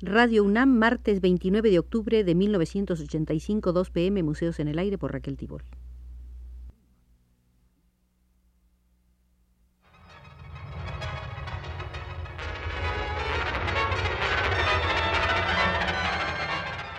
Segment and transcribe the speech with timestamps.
[0.00, 5.12] Radio UNAM, martes 29 de octubre de 1985, 2 pm, Museos en el Aire por
[5.12, 5.64] Raquel Tibol.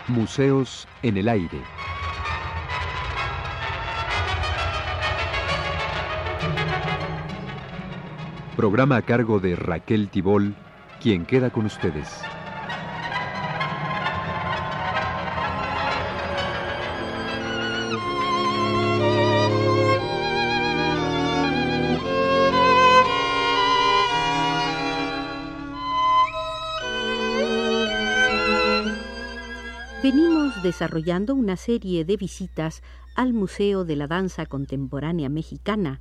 [0.08, 1.62] Museos en el Aire.
[8.56, 10.54] Programa a cargo de Raquel Tibol,
[11.00, 12.20] quien queda con ustedes.
[30.70, 32.80] Desarrollando una serie de visitas
[33.16, 36.00] al Museo de la Danza Contemporánea Mexicana,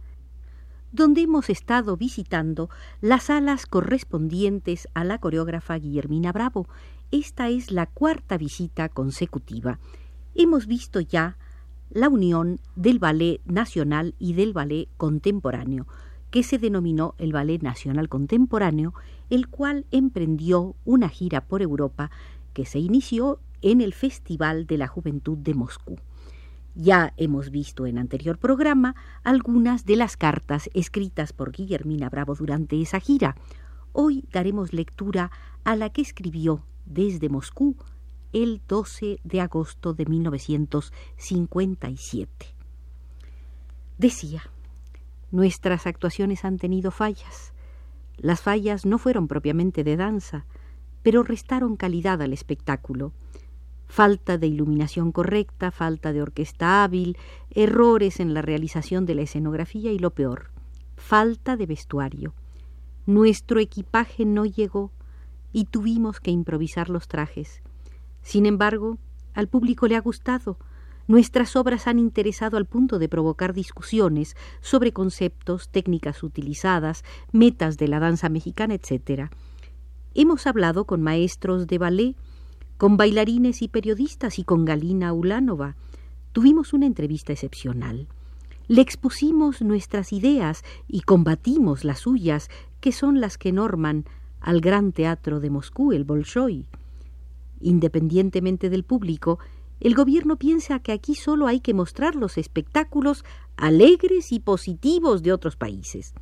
[0.91, 2.69] donde hemos estado visitando
[3.01, 6.67] las salas correspondientes a la coreógrafa Guillermina Bravo.
[7.09, 9.79] Esta es la cuarta visita consecutiva.
[10.35, 11.39] Hemos visto ya
[11.89, 15.87] la unión del Ballet Nacional y del Ballet Contemporáneo,
[16.29, 18.93] que se denominó el Ballet Nacional Contemporáneo,
[19.31, 22.11] el cual emprendió una gira por Europa
[22.53, 25.97] que se inició en el Festival de la Juventud de Moscú.
[26.75, 32.81] Ya hemos visto en anterior programa algunas de las cartas escritas por Guillermina Bravo durante
[32.81, 33.35] esa gira.
[33.91, 35.31] Hoy daremos lectura
[35.63, 37.75] a la que escribió desde Moscú
[38.31, 42.29] el 12 de agosto de 1957.
[43.97, 44.43] Decía,
[45.31, 47.53] nuestras actuaciones han tenido fallas.
[48.17, 50.45] Las fallas no fueron propiamente de danza,
[51.03, 53.11] pero restaron calidad al espectáculo
[53.89, 57.17] falta de iluminación correcta, falta de orquesta hábil,
[57.49, 60.51] errores en la realización de la escenografía y lo peor,
[60.95, 62.35] falta de vestuario.
[63.07, 64.91] Nuestro equipaje no llegó
[65.51, 67.63] y tuvimos que improvisar los trajes.
[68.21, 68.99] Sin embargo,
[69.33, 70.59] al público le ha gustado.
[71.07, 77.87] Nuestras obras han interesado al punto de provocar discusiones sobre conceptos, técnicas utilizadas, metas de
[77.87, 79.31] la danza mexicana, etc.
[80.13, 82.15] Hemos hablado con maestros de ballet,
[82.79, 85.75] con bailarines y periodistas y con Galina Ulánova.
[86.31, 88.07] Tuvimos una entrevista excepcional.
[88.69, 92.47] Le expusimos nuestras ideas y combatimos las suyas,
[92.79, 94.05] que son las que norman
[94.39, 96.67] al Gran Teatro de Moscú, el Bolshoi.
[97.59, 99.39] Independientemente del público,
[99.81, 103.25] el gobierno piensa que aquí solo hay que mostrar los espectáculos
[103.57, 106.13] alegres y positivos de otros países.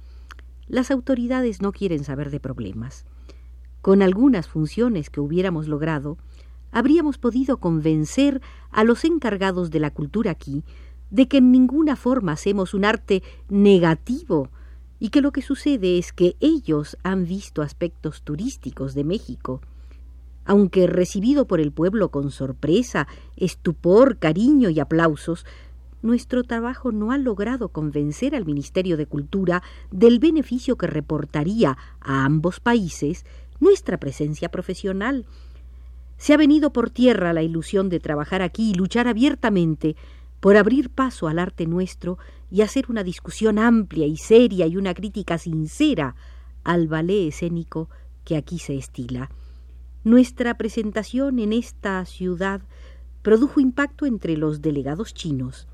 [0.66, 3.06] Las autoridades no quieren saber de problemas.
[3.84, 6.18] Con algunas funciones que hubiéramos logrado,
[6.72, 8.42] habríamos podido convencer
[8.72, 10.64] a los encargados de la cultura aquí
[11.10, 14.50] de que en ninguna forma hacemos un arte negativo
[15.00, 19.62] y que lo que sucede es que ellos han visto aspectos turísticos de México.
[20.46, 25.46] Aunque recibido por el pueblo con sorpresa, estupor, cariño y aplausos,
[26.02, 29.62] nuestro trabajo no ha logrado convencer al Ministerio de Cultura
[29.92, 33.26] del beneficio que reportaría a ambos países
[33.60, 35.26] nuestra presencia profesional
[36.18, 39.96] se ha venido por tierra la ilusión de trabajar aquí y luchar abiertamente
[40.40, 42.18] por abrir paso al arte nuestro
[42.52, 46.16] y hacer una discusión amplia y seria y una crítica sincera
[46.64, 47.90] al ballet escénico
[48.24, 49.30] que aquí se estila.
[50.04, 52.62] Nuestra presentación en esta ciudad
[53.22, 55.68] produjo impacto entre los delegados chinos.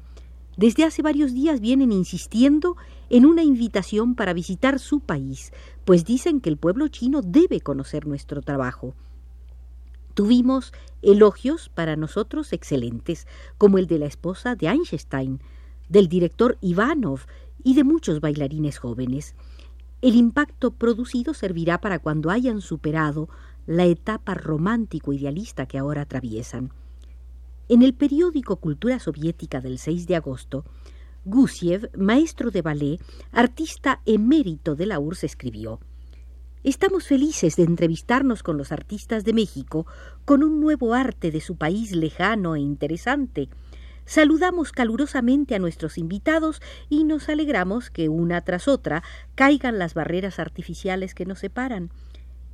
[0.58, 2.76] Desde hace varios días vienen insistiendo
[3.10, 5.52] en una invitación para visitar su país,
[5.84, 8.94] pues dicen que el pueblo chino debe conocer nuestro trabajo.
[10.14, 15.40] Tuvimos elogios para nosotros excelentes, como el de la esposa de Einstein,
[15.90, 17.22] del director Ivanov
[17.64, 19.36] y de muchos bailarines jóvenes.
[20.02, 23.30] El impacto producido servirá para cuando hayan superado
[23.66, 26.72] la etapa romántico idealista que ahora atraviesan.
[27.70, 30.66] En el periódico Cultura Soviética del 6 de agosto,
[31.26, 33.00] Gusiev, maestro de ballet,
[33.32, 35.80] artista emérito de la URSS, escribió
[36.64, 39.86] Estamos felices de entrevistarnos con los artistas de México
[40.24, 43.50] con un nuevo arte de su país lejano e interesante.
[44.06, 49.04] Saludamos calurosamente a nuestros invitados y nos alegramos que una tras otra
[49.36, 51.90] caigan las barreras artificiales que nos separan.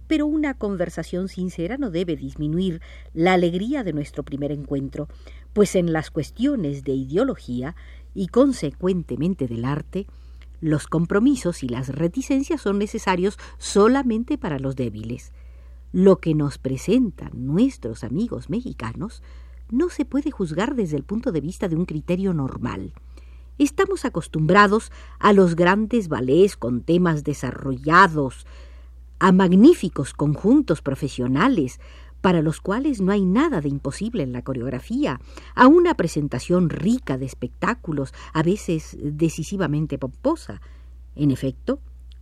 [0.08, 2.82] Pero una conversación sincera no debe disminuir
[3.14, 5.08] la alegría de nuestro primer encuentro,
[5.54, 7.76] pues en las cuestiones de ideología
[8.16, 10.08] y consecuentemente del arte,
[10.62, 15.34] los compromisos y las reticencias son necesarios solamente para los débiles.
[15.92, 19.24] Lo que nos presentan nuestros amigos mexicanos
[19.72, 22.94] no se puede juzgar desde el punto de vista de un criterio normal.
[23.58, 28.46] Estamos acostumbrados a los grandes ballets con temas desarrollados,
[29.20, 31.80] a magníficos conjuntos profesionales,
[32.22, 35.20] para los cuales no hay nada de imposible en la coreografía,
[35.56, 40.62] a una presentación rica de espectáculos, a veces decisivamente pomposa.
[41.16, 41.80] En efecto,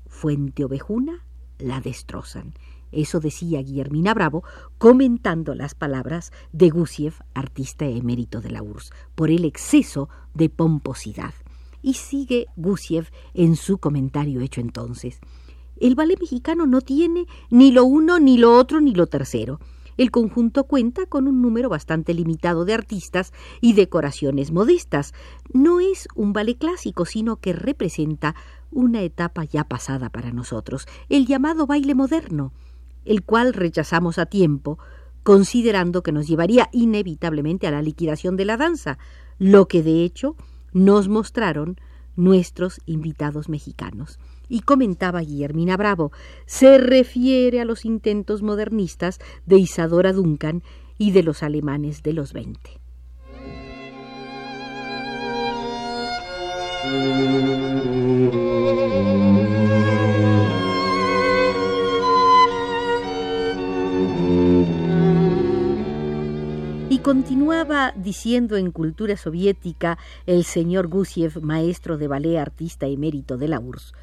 [0.08, 1.24] Fuente Ovejuna
[1.60, 2.54] la destrozan.
[2.92, 4.44] Eso decía Guillermina Bravo
[4.78, 11.34] comentando las palabras de Gusiev, artista emérito de la URSS, por el exceso de pomposidad.
[11.82, 15.20] Y sigue Gusiev en su comentario hecho entonces.
[15.80, 19.60] El ballet mexicano no tiene ni lo uno, ni lo otro, ni lo tercero.
[19.98, 25.14] El conjunto cuenta con un número bastante limitado de artistas y decoraciones modestas.
[25.52, 28.36] No es un ballet clásico, sino que representa
[28.72, 32.54] una etapa ya pasada para nosotros, el llamado baile moderno,
[33.06, 34.78] el cual rechazamos a tiempo,
[35.24, 38.98] considerando que nos llevaría inevitablemente a la liquidación de la danza,
[39.40, 40.36] lo que de hecho
[40.74, 41.78] nos mostraron
[42.16, 44.20] nuestros invitados mexicanos.
[44.50, 46.12] Y comentaba Guillermina Bravo,
[46.46, 50.64] se refiere a los intentos modernistas de Isadora Duncan
[50.98, 52.80] y de los alemanes de los veinte.
[66.90, 73.50] Y continuaba diciendo en cultura soviética el señor Gusiev, maestro de ballet, artista emérito de
[73.50, 73.94] la URSS.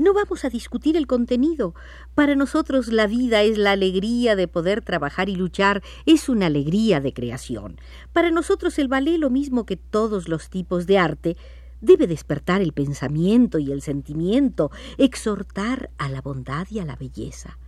[0.00, 1.74] No vamos a discutir el contenido.
[2.14, 7.02] Para nosotros la vida es la alegría de poder trabajar y luchar, es una alegría
[7.02, 7.78] de creación.
[8.14, 11.36] Para nosotros el ballet, lo mismo que todos los tipos de arte,
[11.82, 17.58] debe despertar el pensamiento y el sentimiento, exhortar a la bondad y a la belleza.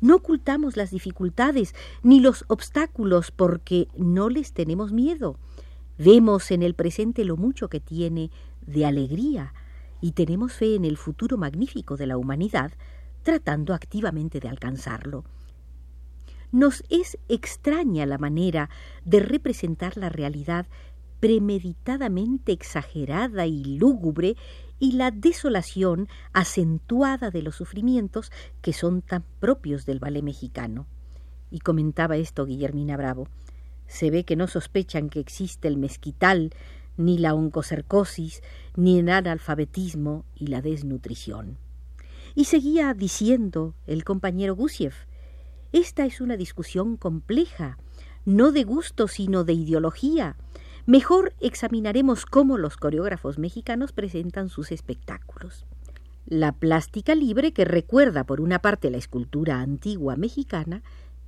[0.00, 5.36] No ocultamos las dificultades ni los obstáculos porque no les tenemos miedo.
[5.98, 8.30] Vemos en el presente lo mucho que tiene
[8.62, 9.52] de alegría
[10.02, 12.72] y tenemos fe en el futuro magnífico de la humanidad,
[13.22, 15.24] tratando activamente de alcanzarlo.
[16.50, 18.68] Nos es extraña la manera
[19.06, 20.66] de representar la realidad
[21.20, 24.36] premeditadamente exagerada y lúgubre
[24.80, 30.86] y la desolación acentuada de los sufrimientos que son tan propios del ballet mexicano.
[31.48, 33.28] Y comentaba esto Guillermina Bravo.
[33.86, 36.50] Se ve que no sospechan que existe el mezquital,
[36.96, 38.42] ni la oncocercosis,
[38.76, 41.58] ni el analfabetismo y la desnutrición.
[42.34, 44.94] Y seguía diciendo el compañero Gusiev,
[45.72, 47.78] esta es una discusión compleja,
[48.24, 50.36] no de gusto, sino de ideología,
[50.86, 55.66] mejor examinaremos cómo los coreógrafos mexicanos presentan sus espectáculos.
[56.26, 60.82] La plástica libre que recuerda por una parte la escultura antigua mexicana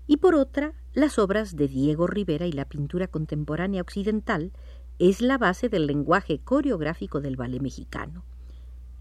[0.07, 4.53] y por otra las obras de Diego Rivera y la pintura contemporánea occidental
[4.99, 8.25] es la base del lenguaje coreográfico del ballet mexicano.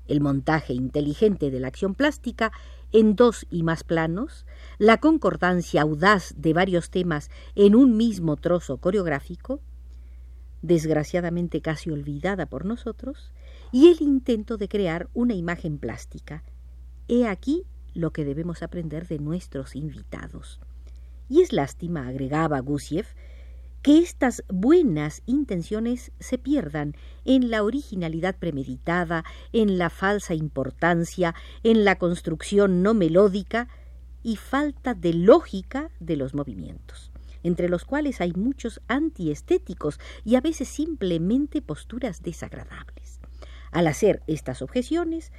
[0.08, 2.52] El montaje inteligente de la acción plástica
[2.92, 4.46] en dos y más planos,
[4.78, 9.62] la concordancia audaz de varios temas en un mismo trozo coreográfico,
[10.62, 13.32] desgraciadamente casi olvidada por nosotros,
[13.72, 16.44] y el intento de crear una imagen plástica.
[17.08, 17.64] He aquí
[17.94, 20.60] lo que debemos aprender de nuestros invitados.
[21.30, 23.08] Y es lástima, agregaba Gusiev,
[23.84, 26.96] que estas buenas intenciones se pierdan
[27.26, 33.68] en la originalidad premeditada, en la falsa importancia, en la construcción no melódica
[34.24, 37.12] y falta de lógica de los movimientos
[37.44, 43.20] entre los cuales hay muchos antiestéticos y a veces simplemente posturas desagradables.
[43.72, 45.34] Al hacer estas objeciones,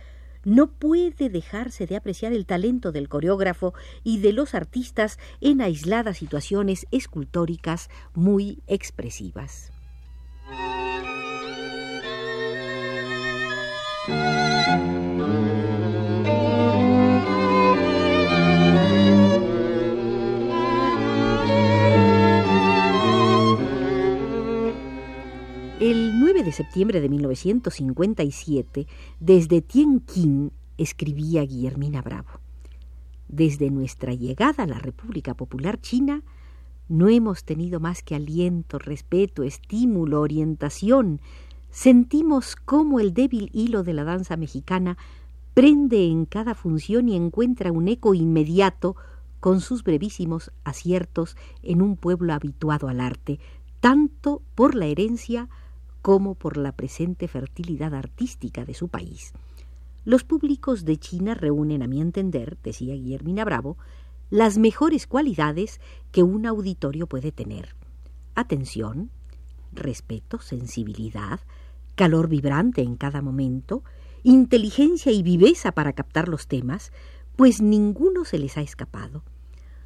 [0.45, 6.19] no puede dejarse de apreciar el talento del coreógrafo y de los artistas en aisladas
[6.19, 9.73] situaciones escultóricas muy expresivas.
[26.35, 28.89] 9 de septiembre de 1957,
[29.21, 32.41] desde Tianjin, escribía Guillermina Bravo.
[33.29, 36.25] Desde nuestra llegada a la República Popular China,
[36.89, 41.21] no hemos tenido más que aliento, respeto, estímulo, orientación.
[41.71, 44.99] Sentimos cómo el débil hilo de la danza mexicana
[45.55, 48.97] prende en cada función y encuentra un eco inmediato
[49.39, 53.39] con sus brevísimos aciertos en un pueblo habituado al arte,
[53.79, 55.49] tanto por la herencia
[56.05, 59.33] como por la presente fertilidad artística de su país.
[60.05, 63.79] Los públicos de China reúnen, a mi entender, decía Guillermina Bravo,
[64.29, 65.81] las mejores cualidades
[66.13, 67.75] que un auditorio puede tener.
[68.35, 69.09] Atención,
[69.73, 71.41] respeto, sensibilidad,
[71.95, 73.83] calor vibrante en cada momento,
[74.25, 76.93] inteligencia y viveza para captar los temas,
[77.35, 79.25] pues ninguno se les ha escapado.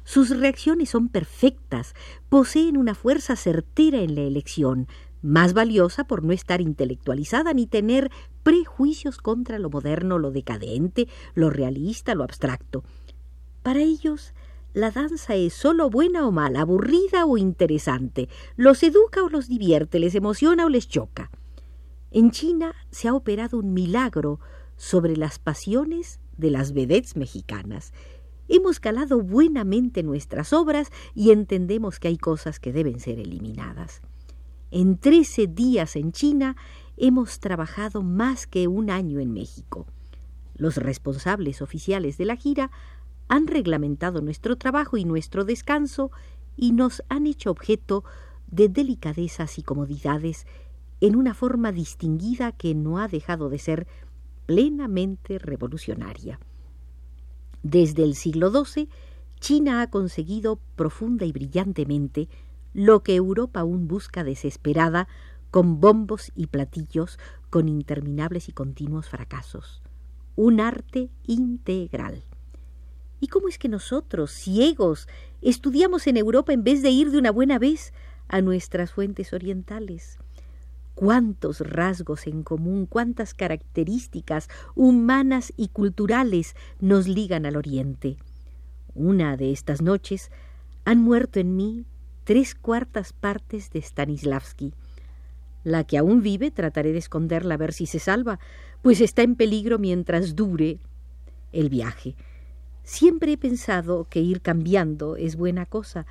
[0.03, 1.93] Sus reacciones son perfectas,
[2.29, 4.87] poseen una fuerza certera en la elección,
[5.21, 8.11] más valiosa por no estar intelectualizada ni tener
[8.43, 12.83] prejuicios contra lo moderno, lo decadente, lo realista, lo abstracto.
[13.63, 14.33] Para ellos,
[14.73, 19.99] la danza es solo buena o mala, aburrida o interesante, los educa o los divierte,
[19.99, 21.31] les emociona o les choca.
[22.11, 24.39] En China se ha operado un milagro
[24.77, 27.93] sobre las pasiones de las vedettes mexicanas.
[28.47, 34.01] Hemos calado buenamente nuestras obras y entendemos que hay cosas que deben ser eliminadas.
[34.71, 36.55] En trece días en China
[36.95, 39.87] hemos trabajado más que un año en México.
[40.55, 42.69] Los responsables oficiales de la gira
[43.29, 46.11] han reglamentado nuestro trabajo y nuestro descanso
[46.55, 48.03] y nos han hecho objeto
[48.51, 50.45] de delicadezas y comodidades
[51.01, 53.87] en una forma distinguida que no ha dejado de ser
[54.45, 56.39] plenamente revolucionaria.
[57.63, 58.89] Desde el siglo XII,
[59.39, 62.27] China ha conseguido profunda y brillantemente
[62.73, 65.07] lo que Europa aún busca desesperada
[65.51, 67.17] con bombos y platillos,
[67.49, 69.81] con interminables y continuos fracasos.
[70.35, 72.23] Un arte integral.
[73.19, 75.07] ¿Y cómo es que nosotros, ciegos,
[75.41, 77.93] estudiamos en Europa en vez de ir de una buena vez
[78.27, 80.19] a nuestras fuentes orientales?
[80.99, 88.17] cuántos rasgos en común, cuántas características humanas y culturales nos ligan al Oriente.
[88.95, 90.29] Una de estas noches
[90.83, 91.85] han muerto en mí
[92.29, 94.75] tres cuartas partes de Stanislavski.
[95.63, 98.39] La que aún vive trataré de esconderla a ver si se salva,
[98.83, 100.77] pues está en peligro mientras dure
[101.51, 102.15] el viaje.
[102.83, 106.05] Siempre he pensado que ir cambiando es buena cosa,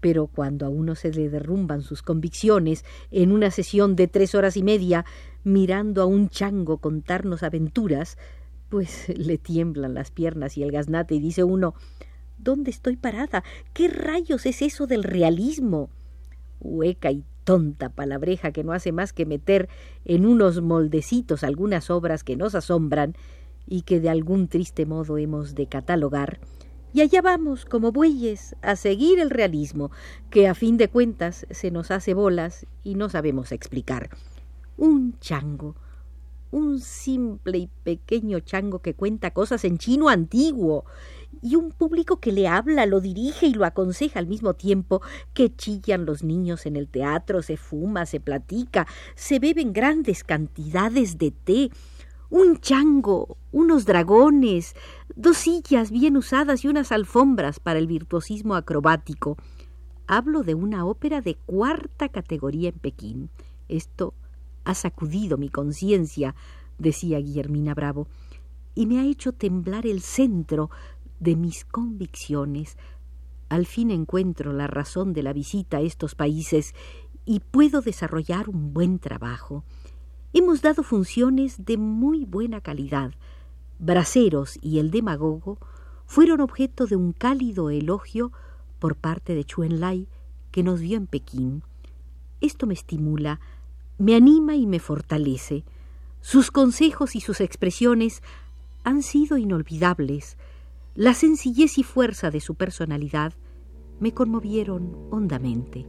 [0.00, 4.58] pero cuando a uno se le derrumban sus convicciones en una sesión de tres horas
[4.58, 5.06] y media,
[5.44, 8.18] mirando a un chango contarnos aventuras,
[8.68, 11.74] pues le tiemblan las piernas y el gaznate y dice uno
[12.44, 13.42] ¿Dónde estoy parada?
[13.72, 15.88] ¿Qué rayos es eso del realismo?
[16.60, 19.68] Hueca y tonta palabreja que no hace más que meter
[20.04, 23.16] en unos moldecitos algunas obras que nos asombran
[23.66, 26.38] y que de algún triste modo hemos de catalogar,
[26.92, 29.90] y allá vamos, como bueyes, a seguir el realismo,
[30.30, 34.10] que a fin de cuentas se nos hace bolas y no sabemos explicar.
[34.76, 35.74] Un chango,
[36.54, 40.84] un simple y pequeño chango que cuenta cosas en chino antiguo,
[41.42, 45.02] y un público que le habla, lo dirige y lo aconseja al mismo tiempo,
[45.34, 51.18] que chillan los niños en el teatro, se fuma, se platica, se beben grandes cantidades
[51.18, 51.70] de té,
[52.30, 54.76] un chango, unos dragones,
[55.16, 59.36] dos sillas bien usadas y unas alfombras para el virtuosismo acrobático.
[60.06, 63.30] Hablo de una ópera de cuarta categoría en Pekín.
[63.68, 64.14] Esto
[64.64, 66.34] ha sacudido mi conciencia,
[66.78, 68.08] decía Guillermina Bravo,
[68.74, 70.70] y me ha hecho temblar el centro
[71.20, 72.76] de mis convicciones.
[73.48, 76.74] Al fin encuentro la razón de la visita a estos países
[77.24, 79.64] y puedo desarrollar un buen trabajo.
[80.32, 83.12] Hemos dado funciones de muy buena calidad.
[83.78, 85.58] Braceros y el demagogo
[86.06, 88.32] fueron objeto de un cálido elogio
[88.78, 90.08] por parte de Chuen Lai,
[90.50, 91.62] que nos vio en Pekín.
[92.40, 93.40] Esto me estimula,
[93.98, 95.64] me anima y me fortalece.
[96.20, 98.22] Sus consejos y sus expresiones
[98.82, 100.36] han sido inolvidables.
[100.94, 103.34] La sencillez y fuerza de su personalidad
[104.00, 105.86] me conmovieron hondamente.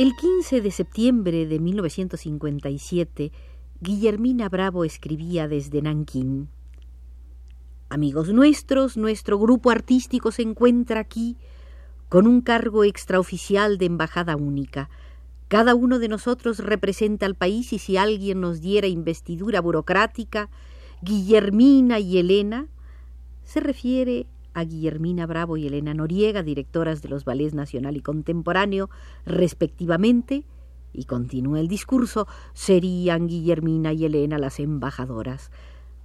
[0.00, 3.32] El 15 de septiembre de 1957,
[3.82, 6.50] Guillermina Bravo escribía desde Nankín.
[7.88, 11.38] Amigos nuestros, nuestro grupo artístico se encuentra aquí
[12.10, 14.90] con un cargo extraoficial de embajada única.
[15.48, 20.50] Cada uno de nosotros representa al país y si alguien nos diera investidura burocrática,
[21.00, 22.68] Guillermina y Elena,
[23.44, 28.90] se refiere a Guillermina Bravo y Elena Noriega, directoras de los Ballets Nacional y Contemporáneo,
[29.24, 30.44] respectivamente,
[30.92, 35.50] y continúa el discurso, serían Guillermina y Elena las embajadoras.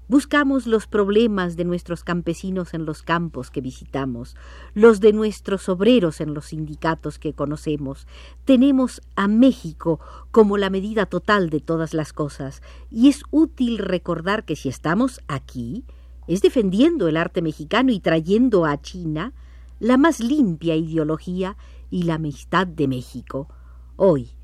[0.08, 4.36] Buscamos los problemas de nuestros campesinos en los campos que visitamos,
[4.76, 8.06] los de nuestros obreros en los sindicatos que conocemos.
[8.46, 10.00] Tenemos a México
[10.30, 12.62] como la medida total de todas las cosas,
[12.92, 15.86] y es útil recordar que si estamos aquí,
[16.28, 19.34] es defendiendo el arte mexicano y trayendo a China
[19.80, 21.58] la más limpia ideología
[21.90, 23.50] y la amistad de México.
[23.96, 24.35] Hoy,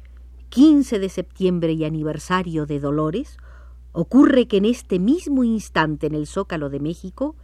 [0.51, 3.38] 15 de septiembre y aniversario de Dolores,
[3.93, 7.36] Ocurre que en este mismo instante en el Zócalo de México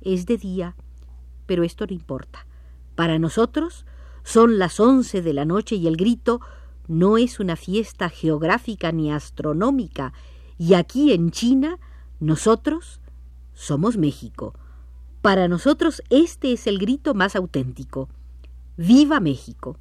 [0.00, 0.76] es de día,
[1.46, 2.46] pero esto no importa.
[2.94, 3.84] Para nosotros
[4.22, 6.40] Son las once de la noche y el grito
[6.88, 10.12] no es una fiesta geográfica ni astronómica,
[10.58, 11.78] y aquí en China
[12.18, 13.00] nosotros
[13.52, 14.52] somos México.
[15.22, 18.08] Para nosotros este es el grito más auténtico.
[18.76, 19.78] ¡Viva México!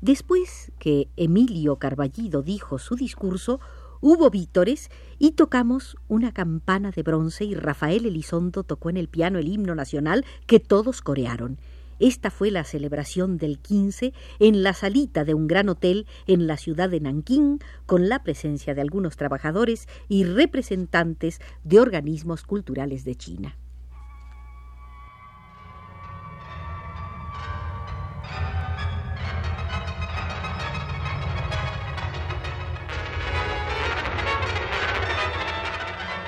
[0.00, 3.60] Después que Emilio Carballido dijo su discurso,
[4.00, 9.38] hubo vítores y tocamos una campana de bronce y Rafael Elizondo tocó en el piano
[9.38, 11.58] el himno nacional que todos corearon.
[11.98, 16.58] Esta fue la celebración del 15 en la salita de un gran hotel en la
[16.58, 23.14] ciudad de Nankín, con la presencia de algunos trabajadores y representantes de organismos culturales de
[23.14, 23.56] China.